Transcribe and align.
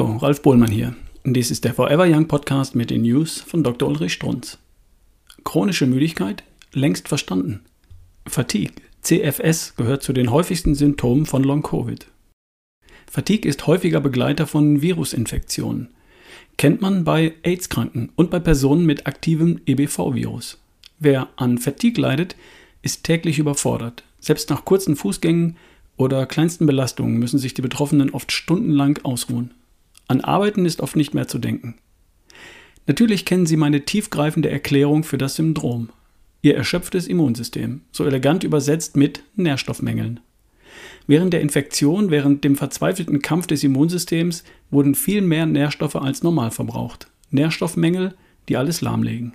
Ralf 0.00 0.42
Bohlmann 0.42 0.70
hier. 0.70 0.94
Dies 1.24 1.50
ist 1.50 1.64
der 1.64 1.74
Forever 1.74 2.06
Young 2.06 2.28
Podcast 2.28 2.76
mit 2.76 2.90
den 2.90 3.02
News 3.02 3.40
von 3.40 3.64
Dr. 3.64 3.88
Ulrich 3.88 4.12
Strunz. 4.12 4.58
Chronische 5.42 5.86
Müdigkeit? 5.86 6.44
Längst 6.72 7.08
verstanden. 7.08 7.62
Fatigue, 8.24 8.74
CFS, 9.02 9.74
gehört 9.74 10.04
zu 10.04 10.12
den 10.12 10.30
häufigsten 10.30 10.76
Symptomen 10.76 11.26
von 11.26 11.42
Long-Covid. 11.42 12.06
Fatigue 13.10 13.48
ist 13.48 13.66
häufiger 13.66 14.00
Begleiter 14.00 14.46
von 14.46 14.82
Virusinfektionen. 14.82 15.88
Kennt 16.58 16.80
man 16.80 17.02
bei 17.02 17.34
AIDS-Kranken 17.42 18.10
und 18.14 18.30
bei 18.30 18.38
Personen 18.38 18.86
mit 18.86 19.08
aktivem 19.08 19.60
EBV-Virus. 19.66 20.58
Wer 21.00 21.28
an 21.34 21.58
Fatigue 21.58 22.00
leidet, 22.00 22.36
ist 22.82 23.02
täglich 23.02 23.40
überfordert. 23.40 24.04
Selbst 24.20 24.48
nach 24.50 24.64
kurzen 24.64 24.94
Fußgängen 24.94 25.56
oder 25.96 26.24
kleinsten 26.26 26.66
Belastungen 26.66 27.18
müssen 27.18 27.38
sich 27.38 27.54
die 27.54 27.62
Betroffenen 27.62 28.10
oft 28.10 28.30
stundenlang 28.30 29.00
ausruhen. 29.02 29.50
An 30.08 30.22
Arbeiten 30.22 30.66
ist 30.66 30.80
oft 30.80 30.96
nicht 30.96 31.14
mehr 31.14 31.28
zu 31.28 31.38
denken. 31.38 31.76
Natürlich 32.86 33.26
kennen 33.26 33.46
Sie 33.46 33.58
meine 33.58 33.84
tiefgreifende 33.84 34.50
Erklärung 34.50 35.04
für 35.04 35.18
das 35.18 35.36
Syndrom. 35.36 35.90
Ihr 36.40 36.56
erschöpftes 36.56 37.06
Immunsystem, 37.06 37.82
so 37.92 38.04
elegant 38.04 38.42
übersetzt 38.42 38.96
mit 38.96 39.22
Nährstoffmängeln. 39.36 40.20
Während 41.06 41.32
der 41.32 41.42
Infektion, 41.42 42.10
während 42.10 42.44
dem 42.44 42.56
verzweifelten 42.56 43.20
Kampf 43.20 43.46
des 43.46 43.64
Immunsystems 43.64 44.44
wurden 44.70 44.94
viel 44.94 45.20
mehr 45.20 45.46
Nährstoffe 45.46 45.96
als 45.96 46.22
normal 46.22 46.50
verbraucht. 46.50 47.08
Nährstoffmängel, 47.30 48.14
die 48.48 48.56
alles 48.56 48.80
lahmlegen. 48.80 49.34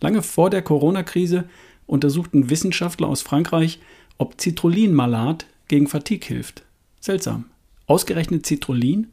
Lange 0.00 0.22
vor 0.22 0.48
der 0.48 0.62
Corona-Krise 0.62 1.44
untersuchten 1.86 2.48
Wissenschaftler 2.48 3.08
aus 3.08 3.22
Frankreich, 3.22 3.80
ob 4.16 4.40
Citrullin-Malat 4.40 5.46
gegen 5.68 5.88
Fatigue 5.88 6.26
hilft. 6.26 6.62
Seltsam. 7.00 7.46
Ausgerechnet 7.86 8.46
Citrullin? 8.46 9.08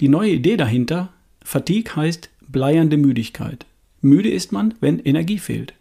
Die 0.00 0.08
neue 0.08 0.32
Idee 0.32 0.56
dahinter, 0.56 1.12
Fatigue 1.44 1.96
heißt 1.96 2.30
bleiernde 2.48 2.96
Müdigkeit. 2.96 3.66
Müde 4.00 4.30
ist 4.30 4.52
man, 4.52 4.74
wenn 4.80 4.98
Energie 4.98 5.38
fehlt. 5.38 5.74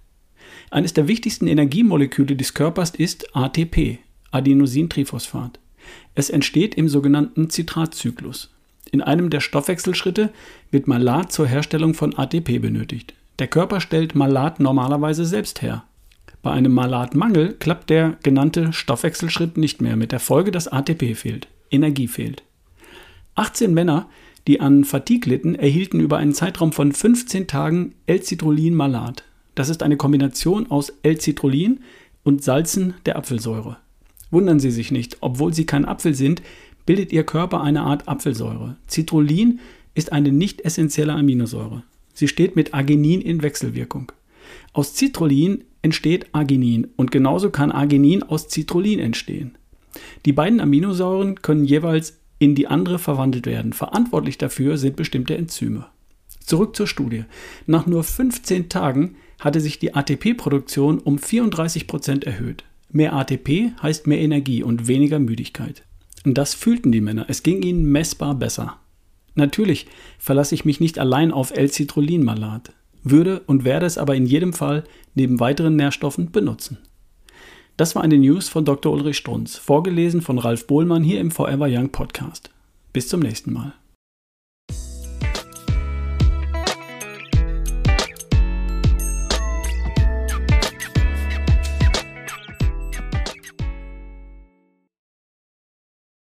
Eines 0.69 0.93
der 0.93 1.07
wichtigsten 1.07 1.47
Energiemoleküle 1.47 2.35
des 2.35 2.53
Körpers 2.53 2.91
ist 2.91 3.35
ATP, 3.35 3.99
Adenosintriphosphat. 4.31 5.59
Es 6.15 6.29
entsteht 6.29 6.75
im 6.75 6.87
sogenannten 6.87 7.49
Zitratzyklus. 7.49 8.53
In 8.91 9.01
einem 9.01 9.29
der 9.29 9.39
Stoffwechselschritte 9.39 10.29
wird 10.69 10.87
Malat 10.87 11.31
zur 11.31 11.47
Herstellung 11.47 11.93
von 11.93 12.17
ATP 12.17 12.59
benötigt. 12.59 13.13
Der 13.39 13.47
Körper 13.47 13.81
stellt 13.81 14.15
Malat 14.15 14.59
normalerweise 14.59 15.25
selbst 15.25 15.61
her. 15.61 15.83
Bei 16.41 16.51
einem 16.51 16.73
Malatmangel 16.73 17.53
klappt 17.53 17.89
der 17.89 18.17
genannte 18.23 18.73
Stoffwechselschritt 18.73 19.57
nicht 19.57 19.81
mehr 19.81 19.95
mit 19.95 20.11
der 20.11 20.19
Folge, 20.19 20.51
dass 20.51 20.67
ATP 20.67 21.15
fehlt, 21.15 21.47
Energie 21.69 22.07
fehlt. 22.07 22.43
18 23.41 23.73
Männer, 23.73 24.07
die 24.45 24.59
an 24.59 24.83
Fatigue 24.83 25.27
litten, 25.27 25.55
erhielten 25.55 25.99
über 25.99 26.17
einen 26.17 26.35
Zeitraum 26.35 26.71
von 26.71 26.91
15 26.91 27.47
Tagen 27.47 27.95
L-Citrullin-Malat. 28.05 29.23
Das 29.55 29.67
ist 29.69 29.81
eine 29.81 29.97
Kombination 29.97 30.69
aus 30.69 30.93
L-Citrullin 31.01 31.79
und 32.21 32.43
Salzen 32.43 32.93
der 33.07 33.15
Apfelsäure. 33.15 33.77
Wundern 34.29 34.59
Sie 34.59 34.69
sich 34.69 34.91
nicht, 34.91 35.17
obwohl 35.21 35.55
Sie 35.55 35.65
kein 35.65 35.85
Apfel 35.85 36.13
sind, 36.13 36.43
bildet 36.85 37.11
Ihr 37.11 37.23
Körper 37.23 37.61
eine 37.61 37.81
Art 37.81 38.07
Apfelsäure. 38.07 38.77
Citrullin 38.87 39.59
ist 39.95 40.11
eine 40.11 40.31
nicht 40.31 40.61
essentielle 40.61 41.13
Aminosäure. 41.13 41.81
Sie 42.13 42.27
steht 42.27 42.55
mit 42.55 42.75
Arginin 42.75 43.21
in 43.21 43.41
Wechselwirkung. 43.41 44.11
Aus 44.71 44.95
Citrullin 44.95 45.63
entsteht 45.81 46.27
Arginin 46.33 46.89
und 46.95 47.09
genauso 47.09 47.49
kann 47.49 47.71
Arginin 47.71 48.21
aus 48.21 48.49
Citrullin 48.49 48.99
entstehen. 48.99 49.57
Die 50.25 50.31
beiden 50.31 50.59
Aminosäuren 50.59 51.41
können 51.41 51.65
jeweils 51.65 52.20
in 52.41 52.55
die 52.55 52.65
andere 52.65 52.97
verwandelt 52.97 53.45
werden. 53.45 53.71
Verantwortlich 53.71 54.39
dafür 54.39 54.79
sind 54.79 54.95
bestimmte 54.95 55.37
Enzyme. 55.37 55.85
Zurück 56.43 56.75
zur 56.75 56.87
Studie. 56.87 57.25
Nach 57.67 57.85
nur 57.85 58.03
15 58.03 58.67
Tagen 58.67 59.15
hatte 59.39 59.61
sich 59.61 59.77
die 59.77 59.93
ATP-Produktion 59.93 60.97
um 60.97 61.19
34 61.19 61.85
Prozent 61.85 62.23
erhöht. 62.23 62.63
Mehr 62.89 63.13
ATP 63.13 63.73
heißt 63.83 64.07
mehr 64.07 64.17
Energie 64.17 64.63
und 64.63 64.87
weniger 64.87 65.19
Müdigkeit. 65.19 65.83
Das 66.23 66.55
fühlten 66.55 66.91
die 66.91 66.99
Männer. 66.99 67.25
Es 67.27 67.43
ging 67.43 67.61
ihnen 67.61 67.91
messbar 67.91 68.33
besser. 68.33 68.79
Natürlich 69.35 69.85
verlasse 70.17 70.55
ich 70.55 70.65
mich 70.65 70.79
nicht 70.79 70.97
allein 70.97 71.31
auf 71.31 71.51
L-Citrullin-Malat 71.55 72.73
würde 73.03 73.41
und 73.45 73.65
werde 73.65 73.85
es 73.85 73.99
aber 73.99 74.15
in 74.15 74.25
jedem 74.25 74.53
Fall 74.53 74.83
neben 75.13 75.39
weiteren 75.39 75.75
Nährstoffen 75.75 76.31
benutzen. 76.31 76.79
Das 77.81 77.95
war 77.95 78.03
eine 78.03 78.19
News 78.19 78.47
von 78.47 78.63
Dr. 78.63 78.93
Ulrich 78.93 79.17
Strunz, 79.17 79.57
vorgelesen 79.57 80.21
von 80.21 80.37
Ralf 80.37 80.67
Bohlmann 80.67 81.01
hier 81.01 81.19
im 81.19 81.31
Forever 81.31 81.65
Young 81.67 81.89
Podcast. 81.89 82.51
Bis 82.93 83.07
zum 83.07 83.21
nächsten 83.21 83.53
Mal. 83.53 83.73